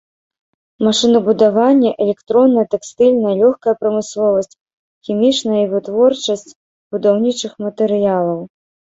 Машынабудаванне, 0.85 1.89
электронная, 2.05 2.63
тэкстыльная, 2.73 3.33
лёгкая 3.41 3.73
прамысловасць, 3.83 4.57
хімічная 5.09 5.59
і 5.65 5.67
вытворчасць 5.73 6.45
будаўнічых 6.95 7.53
матэрыялаў. 7.65 8.39